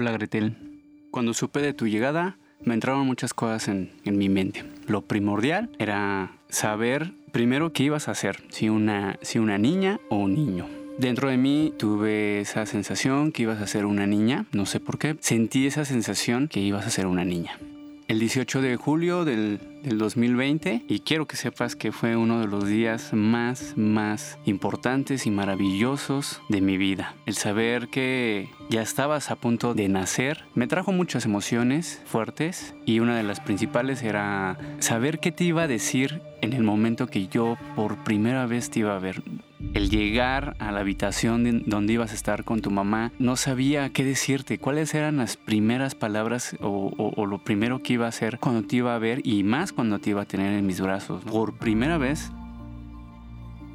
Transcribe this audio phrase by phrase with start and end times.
[0.00, 0.54] Hola Gretel.
[1.10, 4.62] Cuando supe de tu llegada, me entraron muchas cosas en, en, mi mente.
[4.86, 10.18] Lo primordial era saber primero qué ibas a hacer, si una, si una niña o
[10.18, 10.68] un niño.
[10.98, 14.98] Dentro de mí tuve esa sensación que ibas a ser una niña, no sé por
[14.98, 15.16] qué.
[15.18, 17.58] Sentí esa sensación que ibas a ser una niña
[18.08, 22.66] el 18 de julio del, 2020 y quiero que sepas que fue uno de los
[22.66, 27.14] días más, más importantes y maravillosos de mi vida.
[27.26, 33.00] El saber que ya estabas a punto de nacer me trajo muchas emociones fuertes y
[33.00, 37.28] una de las principales era saber qué te iba a decir en el momento que
[37.28, 39.22] yo por primera vez te iba a ver
[39.74, 44.04] el llegar a la habitación donde ibas a estar con tu mamá, no sabía qué
[44.04, 48.76] decirte, cuáles eran las primeras palabras o, lo primero que iba a hacer cuando te
[48.76, 51.24] iba a ver y más cuando te iba a tener en mis brazos.
[51.24, 52.30] Por primera vez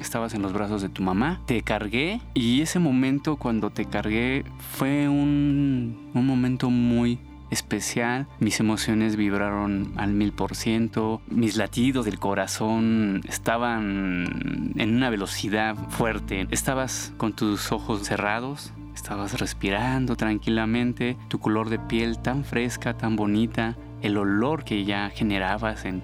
[0.00, 4.44] estabas en los brazos de tu mamá, te cargué y ese momento cuando te cargué
[4.58, 7.18] fue un, un momento muy
[7.54, 15.10] especial, mis emociones vibraron al mil por ciento, mis latidos del corazón estaban en una
[15.10, 22.44] velocidad fuerte, estabas con tus ojos cerrados, estabas respirando tranquilamente, tu color de piel tan
[22.44, 26.02] fresca, tan bonita, el olor que ya generabas en,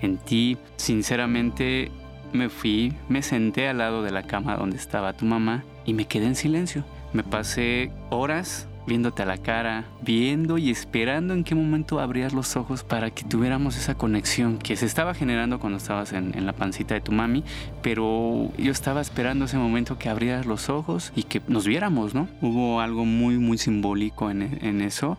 [0.00, 1.90] en ti, sinceramente
[2.32, 6.06] me fui, me senté al lado de la cama donde estaba tu mamá y me
[6.06, 6.84] quedé en silencio.
[7.12, 12.56] Me pasé horas viéndote a la cara, viendo y esperando en qué momento abrías los
[12.56, 16.94] ojos para que tuviéramos esa conexión que se estaba generando cuando estabas en, la pancita
[16.94, 17.44] de tu mami,
[17.82, 22.28] pero yo estaba esperando ese momento que abrieras los ojos y que nos viéramos, ¿no?
[22.40, 25.18] Hubo algo muy, muy simbólico en, en eso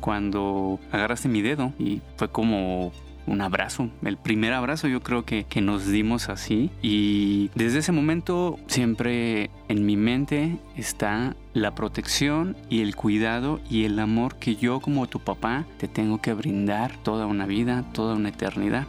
[0.00, 2.92] cuando agarraste mi dedo y fue como
[3.26, 7.92] un abrazo, el primer abrazo yo creo que, que, nos dimos así y desde ese
[7.92, 14.56] momento siempre en mi mente está la protección y el cuidado y el amor que
[14.56, 18.86] yo como tu papá te tengo que brindar toda una vida, toda una eternidad.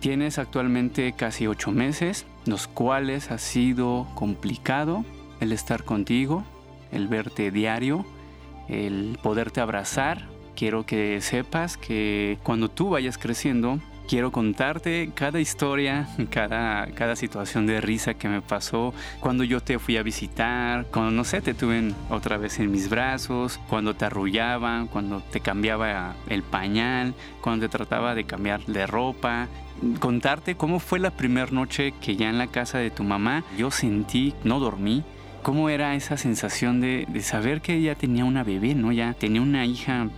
[0.00, 5.04] Tienes actualmente casi ocho meses, los cuales ha sido complicado
[5.40, 6.44] el estar contigo,
[6.92, 8.06] el verte diario,
[8.68, 16.08] el poderte abrazar quiero que sepas que cuando tú vayas creciendo, quiero contarte cada historia,
[16.30, 21.12] cada, cada situación de risa que me pasó cuando yo te fui a visitar, cuando
[21.12, 26.16] no sé, te tuve otra vez en mis brazos, cuando te arrullaba, cuando te cambiaba
[26.28, 29.46] el pañal, cuando te trataba de cambiar de ropa.
[30.00, 33.70] Contarte cómo fue la primera noche que ya en la casa de tu mamá yo
[33.70, 35.04] sentí, no dormí,
[35.44, 38.90] cómo era esa sensación de, de saber que ella tenía una bebé, ¿no?
[38.90, 40.08] Ya tenía una hija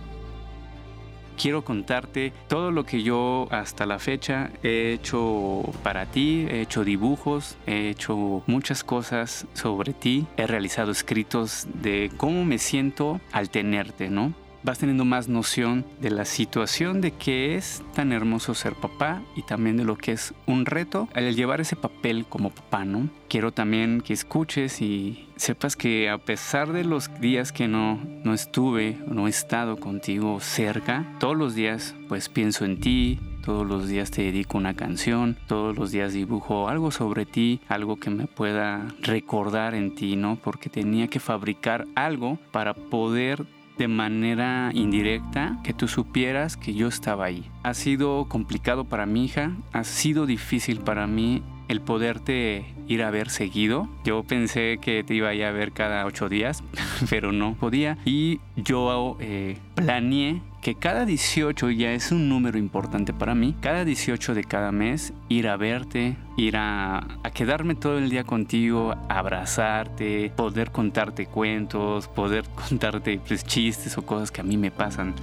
[1.41, 6.83] quiero contarte todo lo que yo hasta la fecha he hecho para ti, he hecho
[6.83, 13.49] dibujos, he hecho muchas cosas sobre ti, he realizado escritos de cómo me siento al
[13.49, 14.33] tenerte, ¿no?
[14.63, 19.43] Vas teniendo más noción de la situación de que es tan hermoso ser papá y
[19.43, 23.09] también de lo que es un reto al llevar ese papel como papá, ¿no?
[23.27, 28.33] Quiero también que escuches y sepas que a pesar de los días que no, no
[28.33, 33.87] estuve, no he estado contigo cerca, todos los días pues pienso en ti, todos los
[33.87, 38.27] días te dedico una canción, todos los días dibujo algo sobre ti, algo que me
[38.27, 40.35] pueda recordar en ti, ¿no?
[40.35, 43.45] Porque tenía que fabricar algo para poder
[43.81, 47.49] de manera indirecta que tú supieras que yo estaba ahí.
[47.63, 53.11] Ha sido complicado para mi hija, ha sido difícil para mí el poderte ir a
[53.11, 53.87] ver seguido.
[54.03, 56.63] Yo pensé que te iba a ir a ver cada ocho días,
[57.09, 57.97] pero no podía.
[58.05, 63.55] Y yo eh, planeé que cada 18 ya es un número importante para mí.
[63.61, 68.93] Cada 18 de cada mes ir a verte, ir a, quedarme todo el día contigo,
[69.09, 75.15] abrazarte, poder contarte cuentos, poder contarte pues, chistes o cosas que a mí me pasan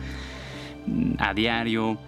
[0.86, 1.98] mm, a diario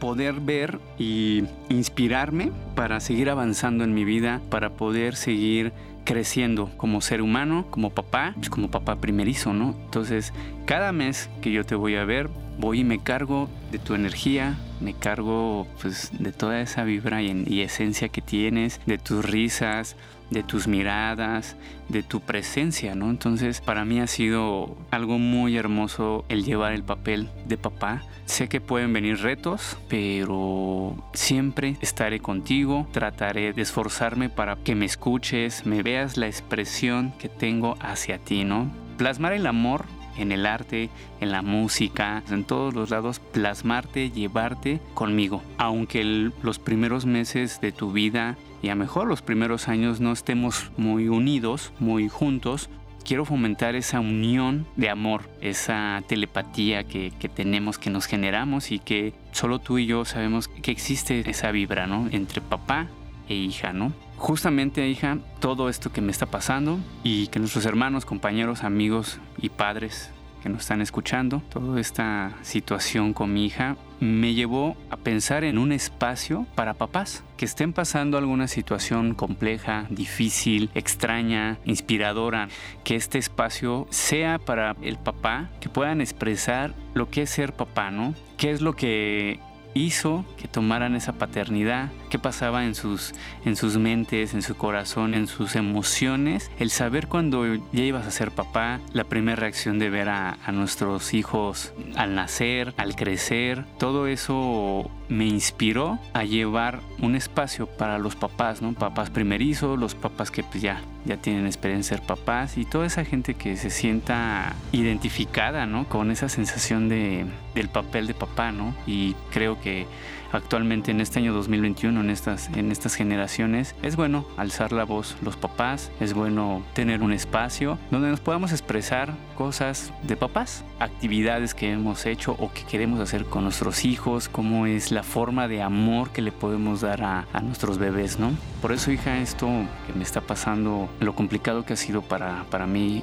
[0.00, 5.72] poder ver y inspirarme para seguir avanzando en mi vida, para poder seguir
[6.04, 9.76] creciendo como ser humano, como papá, pues, como papá primerizo, ¿no?
[9.84, 10.32] Entonces,
[10.64, 14.58] cada mes que yo te voy a ver, voy y me cargo de tu energía,
[14.80, 19.96] me cargo pues de toda esa vibra y, esencia que tienes, de tus risas,
[20.30, 21.56] de tus miradas,
[21.88, 23.10] de tu presencia, ¿no?
[23.10, 28.02] Entonces para mí ha sido algo muy hermoso el llevar el papel de papá.
[28.26, 34.86] Sé que pueden venir retos, pero siempre estaré contigo, trataré de esforzarme para que me
[34.86, 38.70] escuches, me veas la expresión que tengo hacia ti, ¿no?
[38.96, 39.84] Plasmar el amor
[40.16, 40.90] en el arte,
[41.20, 45.42] en la música, en todos los lados, plasmarte, llevarte conmigo.
[45.56, 46.04] Aunque
[46.42, 51.08] los primeros meses de tu vida y a mejor los primeros años no estemos muy
[51.08, 52.68] unidos, muy juntos,
[53.04, 58.78] quiero fomentar esa unión de amor, esa telepatía que, que, tenemos, que nos generamos y
[58.78, 62.08] que solo tú y yo sabemos que existe esa vibra, ¿no?
[62.10, 62.88] Entre papá
[63.28, 63.92] e hija, ¿no?
[64.16, 69.48] Justamente, hija, todo esto que me está pasando y que nuestros hermanos, compañeros, amigos y
[69.48, 70.10] padres
[70.42, 75.58] que nos están escuchando, toda esta situación con mi hija me llevó a pensar en
[75.58, 82.48] un espacio para papás que estén pasando alguna situación compleja, difícil, extraña, inspiradora,
[82.84, 87.90] que este espacio sea para el papá, que puedan expresar lo que es ser papá,
[87.90, 88.14] ¿no?
[88.36, 89.38] ¿Qué es lo que
[89.74, 93.14] hizo que tomaran esa paternidad, qué pasaba en sus,
[93.46, 98.10] en sus mentes, en su corazón, en sus emociones, el saber cuando ya ibas a
[98.10, 103.64] ser papá, la primera reacción de ver a, a nuestros hijos al nacer, al crecer,
[103.78, 108.72] todo eso me inspiró a llevar un espacio para los papás, ¿no?
[108.72, 112.86] Papás primerizos, los papás que pues ya, ya tienen experiencia de ser papás y toda
[112.86, 115.88] esa gente que se sienta identificada, ¿no?
[115.88, 118.74] Con esa sensación de, del papel de papá, ¿no?
[118.86, 119.86] Y creo que
[120.32, 125.16] actualmente en este año 2021, en estas, en estas generaciones, es bueno alzar la voz
[125.22, 131.54] los papás, es bueno tener un espacio donde nos podamos expresar cosas de papás, actividades
[131.54, 135.62] que hemos hecho o que queremos hacer con nuestros hijos, cómo es la forma de
[135.62, 138.30] amor que le podemos dar a, a nuestros bebés, ¿no?
[138.60, 139.48] Por eso, hija, esto
[139.86, 143.02] que me está pasando, lo complicado que ha sido para, para mí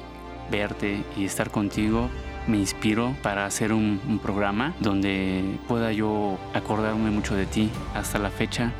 [0.50, 2.08] verte y estar contigo,
[2.46, 7.70] me inspiro para hacer un, un, programa donde pueda yo acordarme mucho de ti.
[7.94, 8.72] Hasta la fecha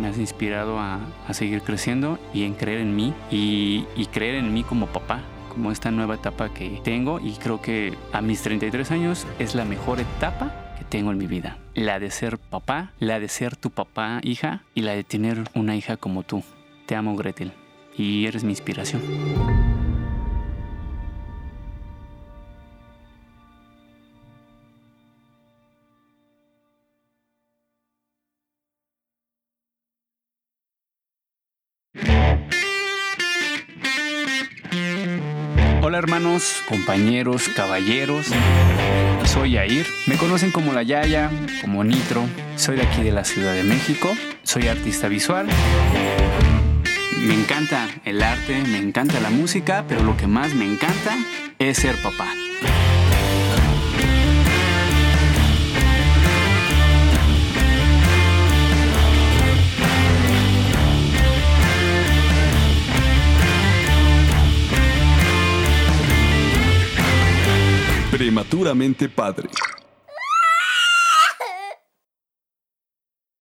[0.00, 4.36] me has inspirado a, a seguir creciendo y en creer en mí y, y, creer
[4.36, 5.20] en mí como papá
[5.50, 9.64] como esta nueva etapa que tengo y creo que a mis 33 años es la
[9.64, 11.58] mejor etapa que tengo en mi vida.
[11.74, 15.76] La de ser papá, la de ser tu papá, hija y la de tener una
[15.76, 16.42] hija como tú.
[16.86, 17.52] Te amo Gretel
[17.96, 19.02] y eres mi inspiración.
[35.90, 38.28] Hola hermanos, compañeros, caballeros.
[39.24, 39.84] Soy Yair.
[40.06, 42.22] Me conocen como La Yaya, como Nitro.
[42.54, 44.16] Soy de aquí de la Ciudad de México.
[44.44, 45.48] Soy artista visual.
[47.18, 51.18] Me encanta el arte, me encanta la música, pero lo que más me encanta
[51.58, 52.39] es ser papá.
[68.70, 69.48] Prematuramente padre.